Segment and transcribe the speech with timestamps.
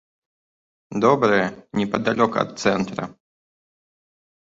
[1.03, 1.45] Добрыя,
[1.81, 3.03] непадалёк ад цэнтра.